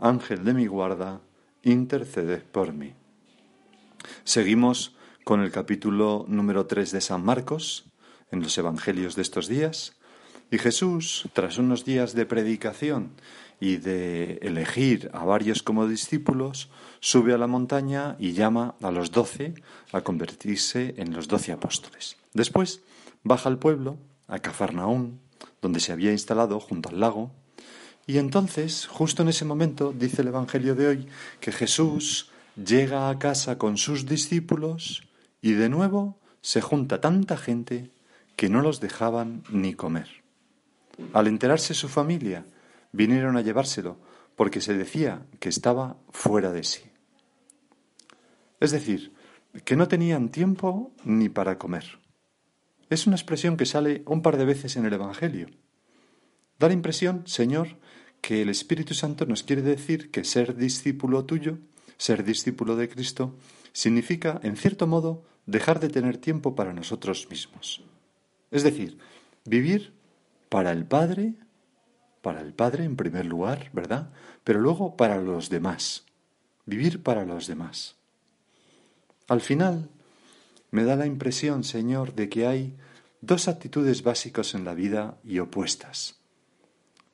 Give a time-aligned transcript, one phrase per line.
[0.00, 1.20] Ángel de mi guarda,
[1.62, 2.94] interceded por mí.
[4.24, 7.84] Seguimos con el capítulo número 3 de San Marcos,
[8.30, 9.96] en los Evangelios de estos días,
[10.50, 13.12] y Jesús, tras unos días de predicación
[13.60, 19.12] y de elegir a varios como discípulos, sube a la montaña y llama a los
[19.12, 19.54] doce
[19.92, 22.16] a convertirse en los doce apóstoles.
[22.32, 22.80] Después
[23.22, 25.20] baja al pueblo, a Cafarnaún,
[25.60, 27.32] donde se había instalado junto al lago,
[28.10, 31.06] y entonces, justo en ese momento, dice el Evangelio de hoy,
[31.38, 35.04] que Jesús llega a casa con sus discípulos
[35.40, 37.92] y de nuevo se junta tanta gente
[38.34, 40.08] que no los dejaban ni comer.
[41.12, 42.44] Al enterarse su familia,
[42.90, 43.96] vinieron a llevárselo
[44.34, 46.82] porque se decía que estaba fuera de sí.
[48.58, 49.12] Es decir,
[49.64, 52.00] que no tenían tiempo ni para comer.
[52.88, 55.46] Es una expresión que sale un par de veces en el Evangelio.
[56.58, 57.78] Da la impresión, Señor,
[58.20, 61.58] que el Espíritu Santo nos quiere decir que ser discípulo tuyo,
[61.96, 63.36] ser discípulo de Cristo,
[63.72, 67.82] significa, en cierto modo, dejar de tener tiempo para nosotros mismos.
[68.50, 68.98] Es decir,
[69.44, 69.92] vivir
[70.48, 71.34] para el Padre,
[72.22, 74.10] para el Padre en primer lugar, ¿verdad?
[74.44, 76.04] Pero luego para los demás.
[76.66, 77.96] Vivir para los demás.
[79.28, 79.88] Al final,
[80.70, 82.76] me da la impresión, Señor, de que hay
[83.20, 86.19] dos actitudes básicas en la vida y opuestas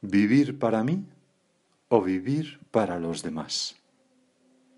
[0.01, 1.05] vivir para mí
[1.89, 3.77] o vivir para los demás.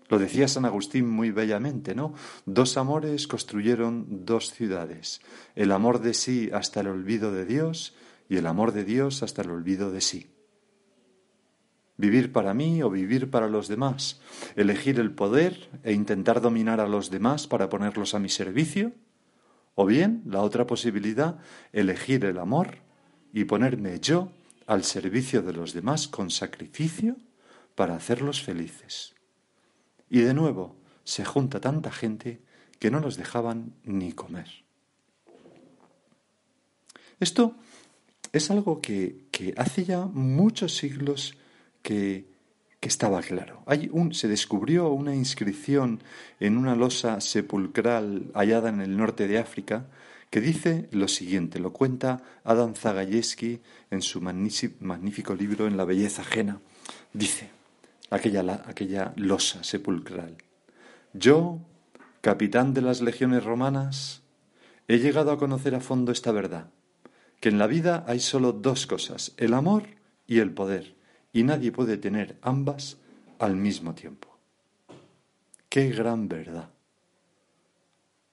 [0.09, 2.13] Lo decía San Agustín muy bellamente, ¿no?
[2.45, 5.21] Dos amores construyeron dos ciudades,
[5.55, 7.95] el amor de sí hasta el olvido de Dios
[8.27, 10.31] y el amor de Dios hasta el olvido de sí.
[11.97, 14.19] Vivir para mí o vivir para los demás,
[14.55, 18.93] elegir el poder e intentar dominar a los demás para ponerlos a mi servicio,
[19.75, 21.39] o bien, la otra posibilidad,
[21.71, 22.77] elegir el amor
[23.31, 24.31] y ponerme yo
[24.69, 27.15] al servicio de los demás con sacrificio
[27.73, 29.15] para hacerlos felices.
[30.11, 32.39] Y de nuevo se junta tanta gente
[32.77, 34.47] que no los dejaban ni comer.
[37.19, 37.55] Esto
[38.31, 39.25] es algo que,
[39.57, 41.35] hace ya muchos siglos
[41.81, 42.27] que,
[42.79, 43.63] que estaba claro.
[43.91, 46.03] Un, se descubrió una inscripción
[46.39, 49.87] en una losa sepulcral hallada en el norte de África
[50.29, 56.21] que dice lo siguiente, lo cuenta Adam Zagajewski en su magnífico libro En la belleza
[56.21, 56.61] ajena.
[57.13, 57.49] Dice
[58.09, 60.37] aquella, aquella losa sepulcral.
[61.13, 61.59] Yo,
[62.21, 64.21] capitán de las legiones romanas,
[64.87, 66.69] he llegado a conocer a fondo esta verdad,
[67.39, 69.83] que en la vida hay solo dos cosas, el amor
[70.27, 70.95] y el poder,
[71.33, 72.97] y nadie puede tener ambas
[73.39, 74.27] al mismo tiempo.
[75.69, 76.69] Qué gran verdad.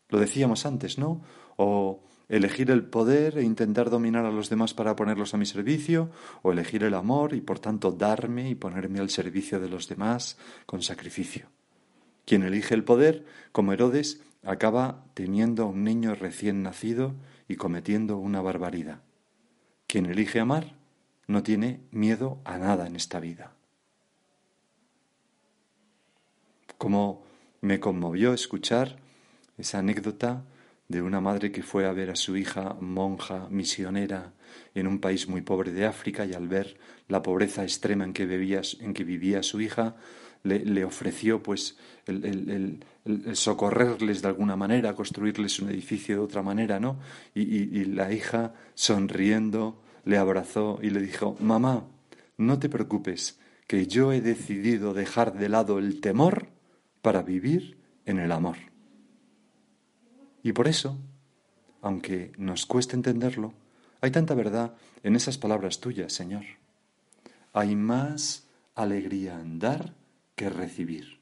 [0.09, 1.23] Lo decíamos antes, ¿no?
[1.57, 6.11] O elegir el poder e intentar dominar a los demás para ponerlos a mi servicio,
[6.43, 10.39] o elegir el amor y por tanto darme y ponerme al servicio de los demás
[10.67, 11.49] con sacrificio.
[12.25, 17.15] Quien elige el poder, como Herodes, acaba teniendo a un niño recién nacido
[17.49, 19.01] y cometiendo una barbaridad.
[19.87, 20.75] Quien elige amar
[21.29, 23.53] no tiene miedo a nada en esta vida.
[26.79, 27.23] Como
[27.61, 28.99] me conmovió escuchar
[29.57, 30.45] esa anécdota
[30.89, 34.33] de una madre que fue a ver a su hija monja misionera
[34.75, 36.77] en un país muy pobre de África y al ver
[37.09, 38.23] la pobreza extrema en que,
[38.81, 39.97] en que vivía su hija,
[40.43, 42.85] le, ofreció pues el,
[43.33, 46.99] socorrerles de alguna manera, construirles un edificio de otra manera, ¿no?
[47.35, 51.89] Y, y la hija, sonriendo, le abrazó y le dijo, mamá,
[52.37, 56.49] no te preocupes, que yo he decidido dejar de lado el temor
[57.03, 58.57] para vivir en el amor.
[60.47, 60.97] Y por eso,
[61.83, 63.53] aunque nos cueste entenderlo,
[64.01, 66.45] hay tanta verdad en esas palabras tuyas, Señor.
[67.53, 68.47] Hay más
[68.77, 69.93] alegría en dar
[70.37, 71.19] que recibir.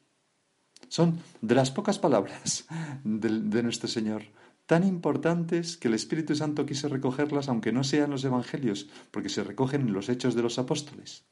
[0.89, 2.67] Son de las pocas palabras
[3.03, 4.25] de, nuestro Señor
[4.67, 9.43] tan importantes que el Espíritu Santo quiso recogerlas, aunque no sean los Evangelios, porque se
[9.43, 11.25] recogen en los hechos de los apóstoles.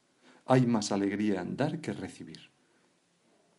[0.46, 2.50] Hay más alegría en dar que recibir.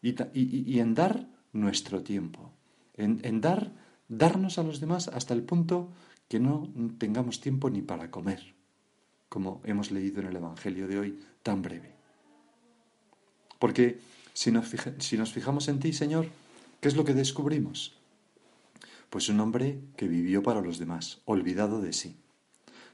[0.01, 2.51] Y, en dar nuestro tiempo,
[2.95, 5.89] en, en dar, darnos a los demás hasta el punto
[6.27, 8.53] que no tengamos tiempo ni para comer,
[9.29, 11.93] como hemos leído en el Evangelio de hoy tan breve.
[13.59, 13.99] Porque
[14.33, 16.27] si nos, fijamos en ti, Señor,
[16.81, 17.97] ¿qué es lo que descubrimos?
[19.09, 22.17] Pues un hombre que vivió para los demás, olvidado de sí.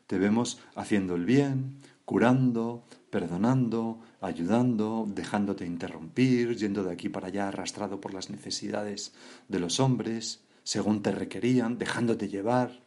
[0.08, 7.48] Te vemos haciendo el bien, curando, perdonando, ayudando, dejándote interrumpir, yendo de aquí para allá
[7.48, 9.14] arrastrado por las necesidades
[9.48, 10.42] de los hombres,
[10.72, 12.82] según te requerían, dejándote llevar.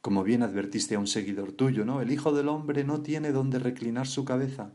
[0.00, 2.00] Como bien advertiste a un seguidor tuyo, ¿no?
[2.00, 4.72] El Hijo del Hombre no tiene donde reclinar su cabeza.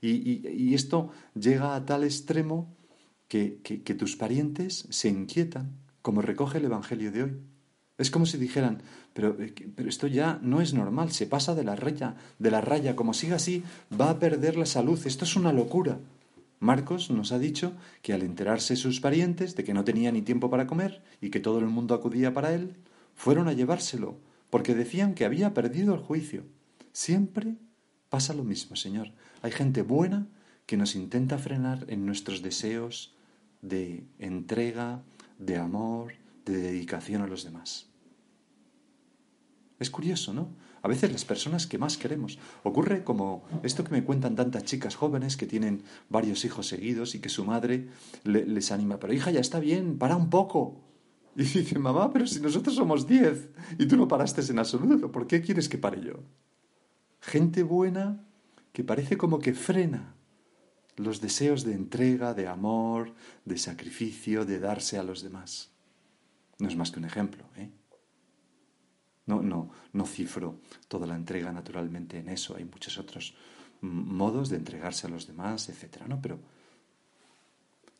[0.00, 2.74] Y, esto llega a tal extremo
[3.28, 3.60] que,
[3.98, 7.36] tus parientes se inquietan, como recoge el Evangelio de hoy.
[7.98, 8.80] Es como si dijeran,
[9.12, 12.62] pero, eh, pero, esto ya no es normal, se pasa de la raya, de la
[12.62, 13.62] raya, como siga así,
[13.92, 15.98] va a perder la salud, esto es una locura.
[16.60, 17.72] Marcos nos ha dicho
[18.02, 21.40] que al enterarse sus parientes de que no tenía ni tiempo para comer y que
[21.40, 22.76] todo el mundo acudía para él,
[23.14, 24.16] fueron a llevárselo,
[24.50, 26.44] porque decían que había perdido el juicio.
[26.92, 27.56] Siempre
[28.08, 29.12] pasa lo mismo, Señor.
[29.42, 30.26] Hay gente buena
[30.66, 33.14] que nos intenta frenar en nuestros deseos
[33.60, 35.02] de entrega,
[35.38, 36.14] de amor,
[36.44, 37.86] de dedicación a los demás.
[39.78, 40.48] Es curioso, ¿no?
[40.84, 42.38] A veces las personas que más queremos.
[42.62, 47.20] Ocurre como esto que me cuentan tantas chicas jóvenes que tienen varios hijos seguidos y
[47.20, 47.88] que su madre
[48.24, 50.82] les anima, pero hija, ya está bien, para un poco.
[51.36, 53.48] Y dice, mamá, pero si nosotros somos diez
[53.78, 56.22] y tú no paraste en absoluto, ¿por qué quieres que pare yo?
[57.20, 58.22] Gente buena
[58.72, 60.14] que parece como que frena
[60.96, 63.14] los deseos de entrega, de amor,
[63.46, 65.72] de sacrificio, de darse a los demás.
[66.58, 67.70] No es más que un ejemplo, ¿eh?
[69.26, 72.56] No, no, no cifro toda la entrega naturalmente en eso.
[72.56, 73.34] Hay muchos otros
[73.80, 76.20] modos de entregarse a los demás, etcétera, ¿no?
[76.20, 76.38] Pero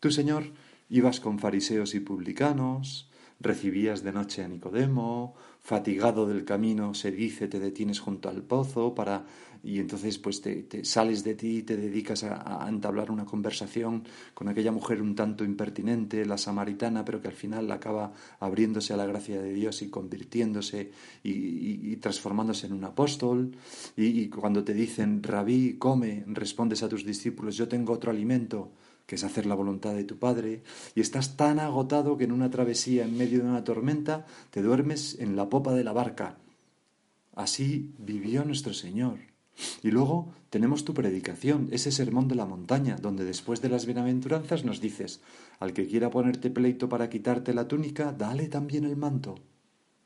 [0.01, 0.53] tú, Señor,
[0.89, 7.49] ibas con fariseos y publicanos, recibías de noche a Nicodemo, fatigado del camino, se dice,
[7.49, 9.25] te detienes junto al pozo para
[9.65, 14.05] y entonces pues te, sales de ti y te dedicas a, entablar una conversación
[14.35, 18.99] con aquella mujer un tanto impertinente, la samaritana, pero que al final acaba abriéndose a
[18.99, 20.91] la gracia de Dios y convirtiéndose
[21.23, 23.57] y, transformándose en un apóstol.
[23.97, 28.73] Y, y cuando te dicen, rabí, come, respondes a tus discípulos, yo tengo otro alimento
[29.07, 30.63] que es hacer la voluntad de tu Padre,
[30.95, 35.19] y estás tan agotado que en una travesía en medio de una tormenta te duermes
[35.21, 36.39] en la popa de la barca.
[37.35, 39.19] Así vivió nuestro Señor.
[39.83, 44.65] Y luego tenemos tu predicación, ese sermón de la montaña, donde después de las bienaventuranzas
[44.65, 45.21] nos dices,
[45.61, 49.37] al que quiera ponerte pleito para quitarte la túnica, dale también el manto.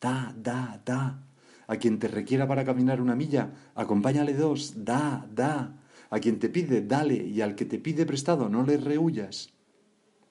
[0.00, 1.24] Da, da, da.
[1.66, 5.76] A quien te requiera para caminar una milla, acompáñale dos, da, da.
[6.10, 9.50] A quien te pide, dale, y al que te pide prestado, no le rehuyas.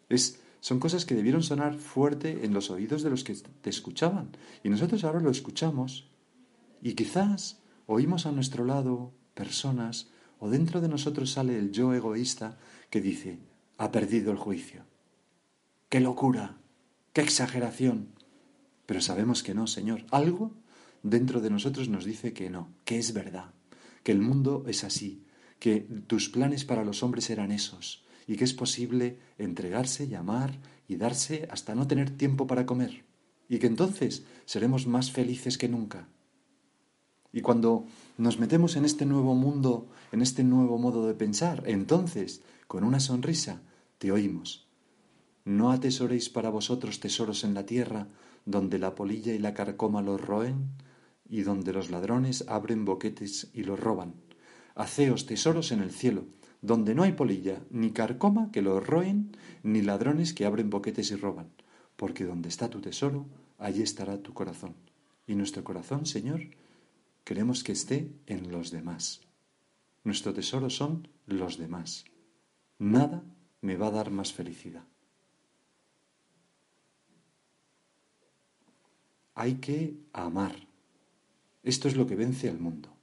[0.10, 4.32] Es, son cosas que debieron sonar fuerte en los oídos de los que te escuchaban.
[4.64, 6.10] Y nosotros ahora lo escuchamos.
[6.82, 10.10] Y quizás oímos a nuestro lado personas,
[10.40, 12.58] o dentro de nosotros sale el yo egoísta
[12.90, 13.40] que dice,
[13.78, 14.84] ha perdido el juicio.
[15.90, 16.58] ¡Qué locura!
[17.14, 18.10] ¡Qué exageración!
[18.86, 20.06] Pero sabemos que no, Señor.
[20.12, 20.54] Algo
[21.04, 23.54] dentro de nosotros nos dice que no, que es verdad,
[24.04, 25.24] que el mundo es así,
[25.60, 30.98] que tus planes para los hombres eran esos, y que es posible entregarse, llamar y
[30.98, 33.06] darse hasta no tener tiempo para comer,
[33.50, 36.08] y que entonces seremos más felices que nunca.
[37.32, 37.86] Y cuando
[38.18, 43.00] nos metemos en este nuevo mundo, en este nuevo modo de pensar, entonces, con una
[43.00, 43.62] sonrisa,
[43.98, 44.68] te oímos.
[45.44, 48.08] No atesoréis para vosotros tesoros en la tierra,
[48.46, 50.72] donde la polilla y la carcoma los roen,
[51.30, 54.27] y donde los ladrones abren boquetes y los roban
[54.78, 56.28] haceos tesoros en el cielo,
[56.62, 61.16] donde no hay polilla, ni carcoma que lo roen, ni ladrones que abren boquetes y
[61.16, 61.50] roban,
[61.96, 63.26] porque donde está tu tesoro,
[63.58, 64.76] allí estará tu corazón.
[65.26, 66.42] Y nuestro corazón, Señor,
[67.24, 69.22] queremos que esté en los demás.
[70.04, 72.06] Nuestro tesoro son los demás.
[72.78, 73.24] Nada
[73.62, 74.86] me va a dar más felicidad.
[79.34, 80.56] Hay que amar.
[81.64, 82.97] Esto es lo que vence al mundo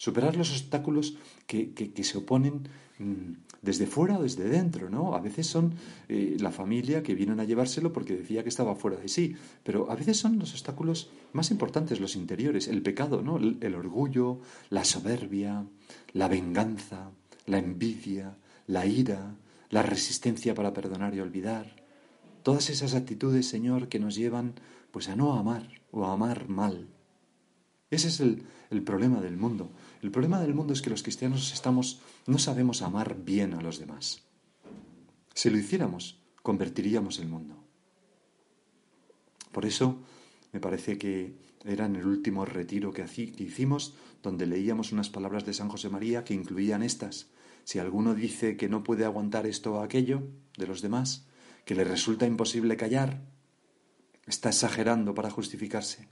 [0.00, 5.14] superar los obstáculos que, se oponen mm, desde fuera o desde dentro, ¿no?
[5.14, 5.74] A veces son
[6.08, 9.90] eh, la familia que vienen a llevárselo porque decía que estaba fuera de sí, pero
[9.90, 13.36] a veces son los obstáculos más importantes, los interiores, el pecado, ¿no?
[13.36, 14.40] el orgullo,
[14.70, 15.66] la soberbia,
[16.14, 17.10] la venganza,
[17.44, 18.38] la envidia,
[18.68, 19.36] la ira,
[19.68, 21.76] la resistencia para perdonar y olvidar,
[22.42, 24.54] todas esas actitudes, Señor, que nos llevan
[24.92, 26.88] pues a no amar o a amar mal.
[27.90, 29.72] Ese es el, el, problema del mundo.
[30.02, 33.78] El problema del mundo es que los cristianos estamos, no sabemos amar bien a los
[33.78, 34.22] demás.
[35.34, 37.56] Si lo hiciéramos, convertiríamos el mundo.
[39.52, 39.98] Por eso
[40.52, 45.52] me parece que era en el último retiro que, hicimos, donde leíamos unas palabras de
[45.52, 47.28] San José María que incluían estas.
[47.64, 50.22] Si alguno dice que no puede aguantar esto o aquello
[50.56, 51.26] de los demás,
[51.66, 53.20] que le resulta imposible callar,
[54.26, 56.08] está exagerando para justificarse.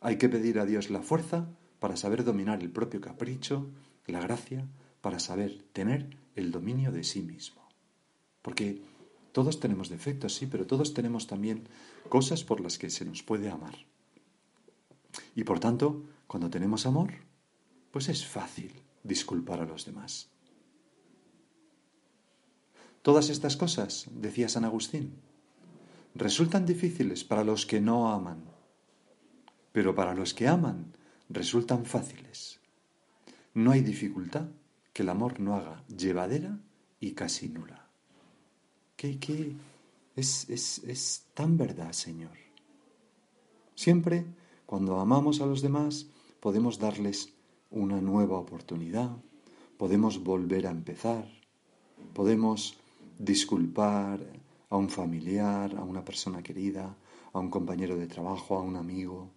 [0.00, 1.50] Hay que pedir a Dios la fuerza
[1.80, 3.66] para saber dominar el propio capricho,
[4.06, 4.66] la gracia,
[5.00, 7.62] para saber tener el dominio de sí mismo.
[8.42, 8.82] Porque
[9.32, 11.64] todos tenemos defectos, sí, pero todos tenemos también
[12.08, 13.74] cosas por las que se nos puede amar.
[15.34, 17.12] Y por tanto, cuando tenemos amor,
[17.90, 18.72] pues es fácil
[19.02, 20.28] disculpar a los demás.
[23.02, 25.14] Todas estas cosas, decía San Agustín,
[26.14, 28.44] resultan difíciles para los que no aman,
[29.72, 30.92] pero para los que aman
[31.30, 32.60] resultan fáciles.
[33.54, 34.48] No hay dificultad
[34.92, 36.58] que el amor no haga llevadera
[36.98, 37.88] y casi nula.
[38.96, 39.54] ¿Qué, qué?
[40.16, 42.36] Es, es, es tan verdad, Señor.
[43.74, 44.26] Siempre,
[44.66, 46.06] cuando amamos a los demás,
[46.40, 47.32] podemos darles
[47.70, 49.16] una nueva oportunidad,
[49.78, 51.26] podemos volver a empezar,
[52.12, 52.76] podemos
[53.18, 54.20] disculpar
[54.68, 56.94] a un familiar, a una persona querida,
[57.32, 59.30] a un compañero de trabajo, a un amigo.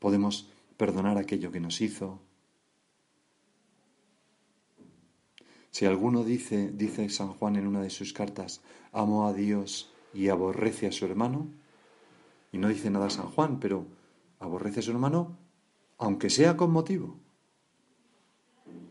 [0.00, 2.20] Podemos perdonar aquello que nos hizo.
[5.70, 10.28] Si alguno dice, dice San Juan en una de sus cartas, amo a Dios y
[10.28, 11.46] aborrece a su hermano,
[12.50, 13.86] y no dice nada San Juan, pero
[14.40, 15.36] aborrece a su hermano
[16.00, 17.18] aunque sea con motivo.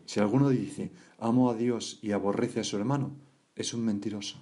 [0.06, 3.10] Si alguno dice, amo a Dios y aborrece a su hermano,
[3.56, 4.38] es un mentiroso.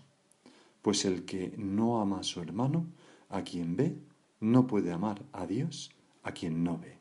[0.82, 2.86] Pues el que no ama a su hermano,
[3.30, 3.98] a quien ve,
[4.40, 5.90] no puede amar a Dios,
[6.28, 6.98] a quien no ve.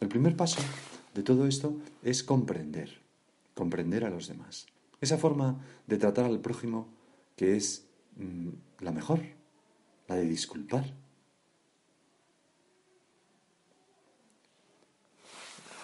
[0.00, 0.60] El primer paso
[1.14, 3.00] de todo esto es comprender,
[3.54, 4.66] comprender a los demás.
[5.00, 6.88] Esa forma de tratar al prójimo
[7.36, 8.48] que es mm,
[8.80, 9.20] la mejor,
[10.08, 10.92] la de disculpar,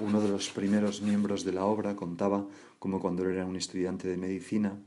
[0.00, 2.46] Uno de los primeros miembros de la obra contaba
[2.78, 4.80] cómo cuando era un estudiante de medicina,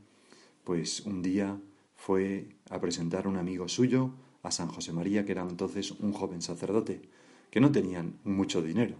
[0.64, 1.56] pues un día
[1.94, 4.10] fue a presentar a un amigo suyo
[4.44, 7.00] a San José María, que era entonces un joven sacerdote,
[7.50, 8.94] que no tenían mucho dinero.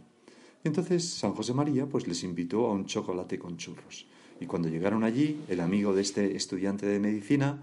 [0.64, 4.06] Y entonces San José María pues les invitó a un chocolate con churros.
[4.40, 7.62] Y cuando llegaron allí, el amigo de este estudiante de medicina,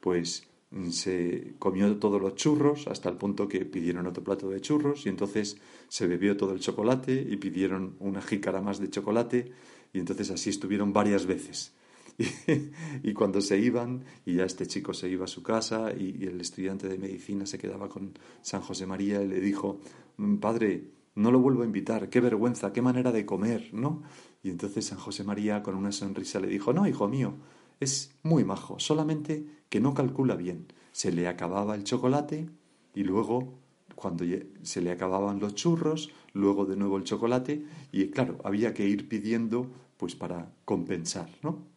[0.00, 0.46] pues
[0.90, 5.08] se comió todos los churros hasta el punto que pidieron otro plato de churros y
[5.08, 5.58] entonces
[5.88, 9.52] se bebió todo el chocolate y pidieron una jícara más de chocolate
[9.92, 11.72] y entonces así estuvieron varias veces.
[13.02, 16.40] Y, cuando se iban, y ya este chico se iba a su casa y, el
[16.40, 19.80] estudiante de medicina se quedaba con San José María y le dijo,
[20.16, 24.02] mm, Padre, no lo vuelvo a invitar, qué vergüenza, qué manera de comer, ¿no?
[24.42, 27.34] Y entonces San José María con una sonrisa le dijo, no, hijo mío,
[27.80, 30.66] es muy majo, solamente que no calcula bien.
[30.92, 32.48] Se le acababa el chocolate
[32.94, 33.58] y luego,
[33.94, 34.24] cuando
[34.62, 39.08] se le acababan los churros, luego de nuevo el chocolate y claro, había que ir
[39.08, 41.71] pidiendo pues para compensar, ¿no?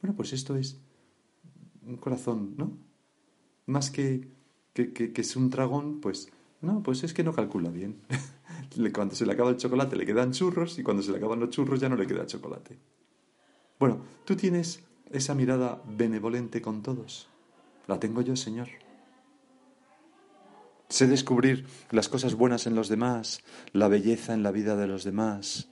[0.00, 0.78] Bueno, pues esto es
[1.82, 2.76] un corazón, ¿no?
[3.66, 4.28] Más que,
[4.72, 8.00] que, que es un dragón, pues no, pues es que no calcula bien.
[8.94, 11.50] cuando se le acaba el chocolate le quedan churros y cuando se le acaban los
[11.50, 12.78] churros ya no le queda chocolate.
[13.78, 17.28] Bueno, tú tienes esa mirada benevolente con todos.
[17.86, 18.68] La tengo yo, Señor.
[20.88, 23.40] Sé descubrir las cosas buenas en los demás,
[23.72, 25.68] la belleza en la vida de los demás,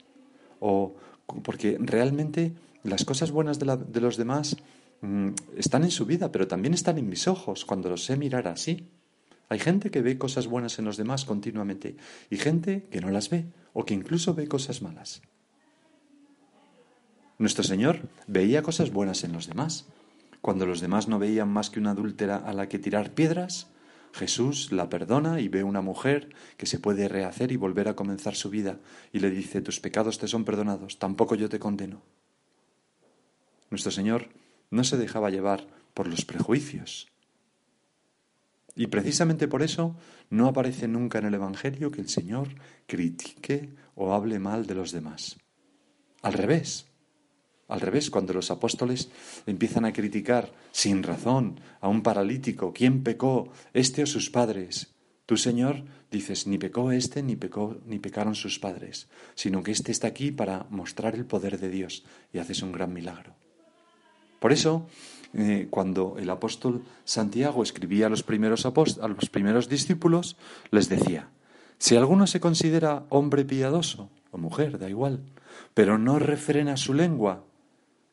[0.59, 0.95] o
[1.43, 2.53] porque realmente
[2.87, 4.57] las cosas buenas de, los demás
[5.01, 8.47] mm, están en su vida, pero también están en mis ojos cuando los sé mirar
[8.47, 8.87] así.
[9.49, 11.95] Hay gente que ve cosas buenas en los demás continuamente
[12.29, 15.21] y gente que no las ve o que incluso ve cosas malas.
[17.37, 19.85] Nuestro Señor veía cosas buenas en los demás.
[20.41, 23.67] Cuando los demás no veían más que una adúltera a la que tirar piedras,
[24.13, 28.35] Jesús la perdona y ve una mujer que se puede rehacer y volver a comenzar
[28.35, 28.79] su vida
[29.13, 32.01] y le dice, tus pecados te son perdonados, tampoco yo te condeno.
[33.69, 34.29] Nuestro Señor
[34.69, 37.07] no se dejaba llevar por los prejuicios.
[38.75, 39.95] Y precisamente por eso
[40.29, 42.49] no aparece nunca en el Evangelio que el Señor
[42.85, 45.37] critique o hable mal de los demás.
[46.21, 46.85] Al revés,
[47.67, 49.09] al revés, cuando los apóstoles
[49.45, 54.93] empiezan a criticar sin razón a un paralítico, ¿quién pecó, este o sus padres?
[55.25, 59.91] Tú, Señor, dices, ni pecó este, ni pecó, ni pecaron sus padres, sino que este
[59.91, 63.35] está aquí para mostrar el poder de Dios y haces un gran milagro.
[64.39, 64.87] Por eso,
[65.33, 70.37] eh, cuando el apóstol Santiago escribía a los, primeros a los primeros discípulos,
[70.71, 71.29] les decía,
[71.77, 75.21] si alguno se considera hombre piadoso, o mujer, da igual,
[75.73, 77.43] pero no refrena su lengua,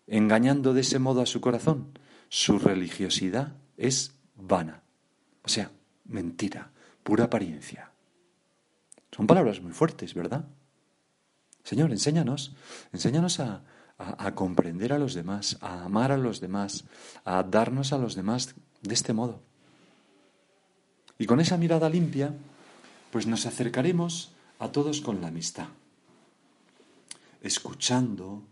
[0.07, 4.83] engañando de ese modo a su corazón, su religiosidad es vana.
[5.43, 5.71] O sea,
[6.05, 6.71] mentira
[7.05, 7.91] pura apariencia.
[9.13, 10.47] Son palabras muy fuertes, ¿verdad?
[11.63, 12.57] Señor, enséñanos,
[12.93, 13.63] enséñanos a,
[14.35, 16.85] comprender a los demás, a amar a los demás,
[17.25, 19.41] a darnos a los demás de este modo.
[21.19, 22.35] Y con esa mirada limpia,
[23.13, 25.69] pues nos acercaremos a todos con la amistad,
[27.41, 28.43] escuchando,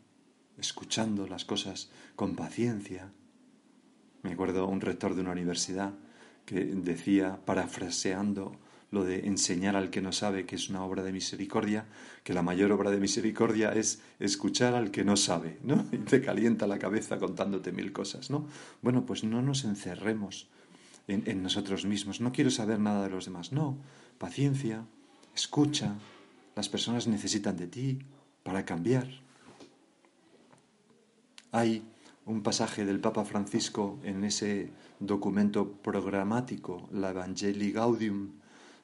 [0.59, 3.11] escuchando las cosas con paciencia.
[4.23, 5.95] Me acuerdo un rector de una universidad
[6.47, 8.57] que decía, parafraseando
[8.93, 11.87] lo de enseñar al que no sabe, que es una obra de misericordia,
[12.23, 15.87] que la mayor obra de misericordia es escuchar al que no sabe, ¿no?
[15.93, 18.47] Y te calienta la cabeza contándote mil cosas, ¿no?
[18.83, 20.47] Bueno, pues no nos encerremos
[21.09, 22.21] en, nosotros mismos.
[22.21, 23.51] No quiero saber nada de los demás.
[23.51, 23.79] No,
[24.19, 24.85] paciencia,
[25.35, 25.95] escucha.
[26.55, 27.99] Las personas necesitan de ti
[28.43, 29.09] para cambiar.
[31.51, 31.83] Hay
[32.27, 34.71] un pasaje del Papa Francisco en ese
[35.01, 38.42] documento programático, la Evangelii Gaudium,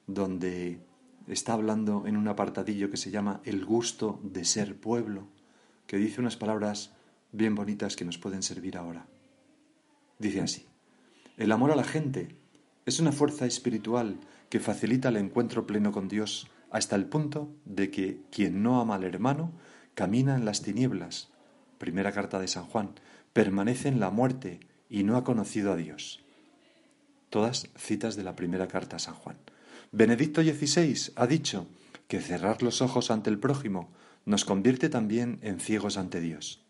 [0.09, 0.81] donde
[1.29, 5.29] está hablando en un apartadillo que se llama El gusto de ser pueblo,
[5.87, 6.95] que dice unas palabras
[7.31, 9.07] bien bonitas que nos pueden servir ahora.
[10.19, 10.67] Dice así,
[11.37, 12.35] el amor a la gente
[12.87, 17.91] es una fuerza espiritual que facilita el encuentro pleno con Dios hasta el punto de
[17.91, 19.53] que quien no ama al hermano
[19.95, 21.29] camina en las tinieblas.
[21.77, 22.95] Primera carta de San Juan,
[23.33, 26.25] permanece en la muerte y no ha conocido a Dios.
[27.31, 29.37] Todas citas de la primera carta a San Juan.
[29.91, 31.67] Benedicto XVI ha dicho
[32.09, 33.91] que cerrar los ojos ante el prójimo
[34.27, 36.63] nos convierte también en ciegos ante Dios,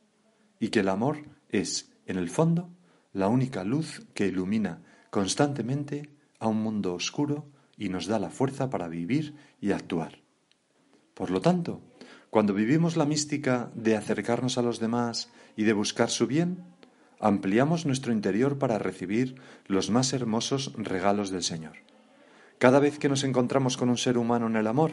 [0.60, 2.70] y que el amor es, en el fondo,
[3.12, 8.70] la única luz que ilumina constantemente a un mundo oscuro y nos da la fuerza
[8.70, 10.20] para vivir y actuar.
[11.14, 11.82] Por lo tanto,
[12.30, 16.62] cuando vivimos la mística de acercarnos a los demás y de buscar su bien,
[17.18, 21.87] ampliamos nuestro interior para recibir los más hermosos regalos del Señor.
[22.58, 24.92] Cada vez que nos encontramos con un ser humano en el amor,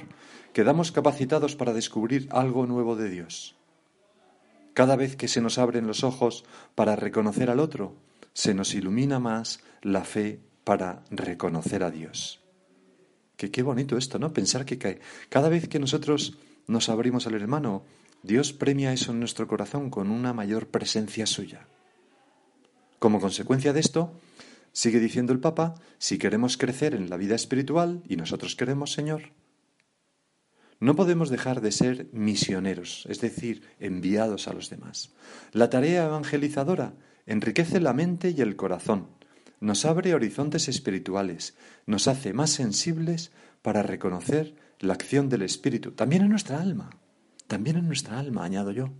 [0.53, 3.55] quedamos capacitados para descubrir algo nuevo de Dios.
[4.73, 7.95] Cada vez que se nos abren los ojos para reconocer al otro,
[8.33, 12.41] se nos ilumina más la fe para reconocer a Dios.
[13.37, 14.31] Que qué bonito esto, ¿no?
[14.31, 14.99] Pensar que
[15.29, 17.83] cada vez que nosotros nos abrimos al hermano,
[18.21, 21.67] Dios premia eso en nuestro corazón con una mayor presencia suya.
[22.99, 24.13] Como consecuencia de esto,
[24.75, 29.31] sigue diciendo el Papa, si queremos crecer en la vida espiritual, y nosotros queremos, Señor,
[30.81, 35.13] no podemos dejar de ser misioneros, es decir, enviados a los demás.
[35.53, 36.93] La tarea evangelizadora
[37.25, 39.07] enriquece la mente y el corazón,
[39.61, 46.23] nos abre horizontes espirituales, nos hace más sensibles para reconocer la acción del Espíritu, también
[46.23, 46.89] en nuestra alma,
[47.47, 48.91] también en nuestra alma, añado yo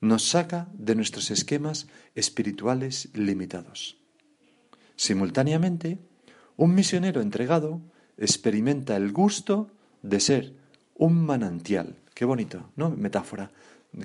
[0.00, 3.97] nos saca de nuestros esquemas espirituales limitados.
[4.98, 6.00] Simultáneamente,
[6.56, 7.80] un misionero entregado
[8.16, 9.70] experimenta el gusto
[10.02, 10.54] de ser
[10.96, 11.94] un manantial.
[12.14, 12.90] Qué bonito, ¿no?
[12.90, 13.52] Metáfora.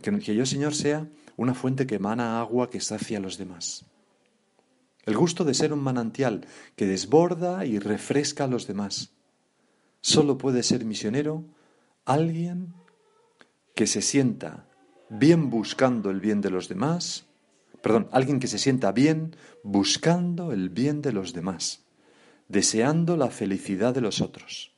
[0.03, 3.85] Que, yo, Señor, sea una fuente que emana agua que sacia a los demás.
[5.03, 9.09] El gusto de ser un manantial que desborda y refresca a los demás.
[9.99, 11.43] Solo puede ser misionero
[12.05, 12.71] alguien
[13.73, 14.67] que se sienta
[15.09, 17.25] bien buscando el bien de los demás,
[17.83, 21.83] perdón, alguien que se sienta bien buscando el bien de los demás,
[22.47, 24.71] deseando la felicidad de los otros.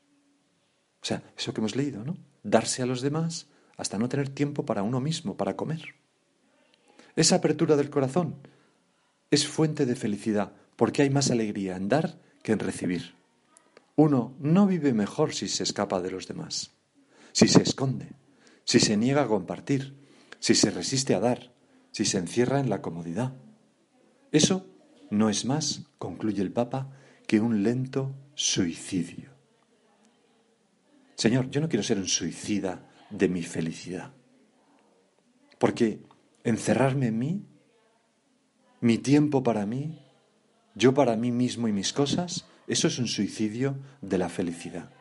[1.04, 2.18] O sea, eso que hemos leído, ¿no?
[2.42, 5.84] Darse a los demás hasta no tener tiempo para uno mismo, para comer.
[7.16, 8.38] Esa apertura del corazón
[9.30, 13.14] es fuente de felicidad, porque hay más alegría en dar que en recibir.
[13.96, 16.72] Uno no vive mejor si se escapa de los demás,
[17.34, 18.14] si se esconde,
[18.64, 19.94] si se niega a compartir,
[20.40, 21.55] si se resiste a dar,
[21.96, 23.32] si se encierra en la comodidad.
[24.34, 24.68] Eso
[25.12, 26.90] no es más, concluye el Papa,
[27.26, 29.30] que un lento suicidio.
[31.16, 34.12] Señor, yo no quiero ser un suicida de mi felicidad,
[35.58, 36.02] porque
[36.44, 37.46] encerrarme en mí,
[38.82, 39.98] mi tiempo para mí,
[40.74, 44.92] yo para mí mismo y mis cosas, eso es un suicidio de la felicidad.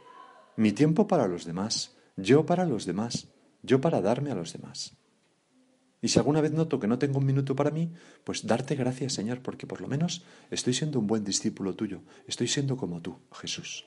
[0.57, 3.27] Mi tiempo para los demás, yo para los demás,
[3.65, 4.97] yo para darme a los demás.
[6.05, 7.91] Y si alguna vez noto que no tengo un minuto para mí,
[8.25, 12.47] pues darte gracias, Señor, porque por lo menos estoy siendo un buen discípulo tuyo, estoy
[12.47, 13.87] siendo como tú, Jesús.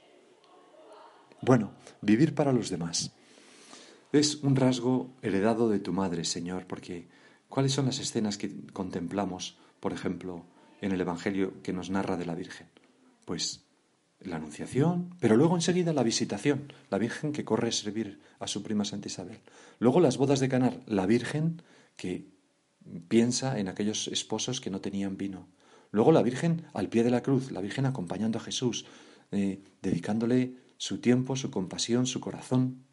[1.44, 3.12] Bueno, vivir para los demás.
[4.12, 7.08] Es un rasgo heredado de tu madre, Señor, porque
[7.50, 10.44] ¿cuáles son las escenas que contemplamos, por ejemplo,
[10.82, 12.66] en el Evangelio que nos narra de la Virgen?
[13.26, 13.64] Pues
[14.22, 18.64] la Anunciación, pero luego enseguida la visitación, la Virgen que corre a servir a su
[18.64, 19.38] prima Santa Isabel.
[19.78, 21.62] Luego las bodas de Canar, la Virgen
[21.98, 22.30] que
[23.10, 25.50] piensa en aquellos esposos que no tenían vino.
[25.92, 28.86] Luego la Virgen al pie de la cruz, la Virgen acompañando a Jesús,
[29.32, 32.86] eh, dedicándole su tiempo, su compasión, su corazón.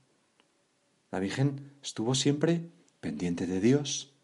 [1.12, 4.14] La Virgen estuvo siempre pendiente de Dios,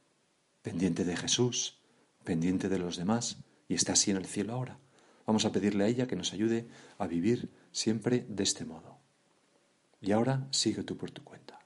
[0.62, 1.78] pendiente de Jesús,
[2.24, 3.38] pendiente de los demás,
[3.68, 4.78] y está así en el cielo ahora.
[5.26, 6.66] Vamos a pedirle a ella que nos ayude
[6.98, 8.98] a vivir siempre de este modo.
[10.00, 11.59] Y ahora sigue tú por tu cuenta.